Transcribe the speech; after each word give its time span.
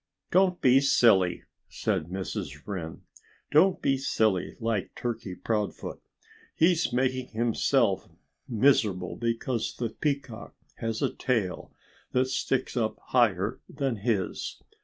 "Don't 0.31 0.59
be 0.61 0.79
silly!" 0.79 1.43
said 1.69 2.05
Mrs. 2.07 2.65
Wren. 2.65 3.03
"Don't 3.51 3.83
be 3.83 3.97
silly 3.99 4.55
like 4.59 4.95
Turkey 4.95 5.35
Proudfoot. 5.35 6.01
He's 6.55 6.91
making 6.91 7.27
himself 7.33 8.09
miserable 8.49 9.15
because 9.15 9.75
the 9.75 9.89
Peacock 9.89 10.55
has 10.77 11.03
a 11.03 11.13
tail 11.13 11.71
that 12.13 12.25
sticks 12.29 12.75
up 12.75 12.97
higher 13.09 13.59
than 13.69 13.97
his. 13.97 14.57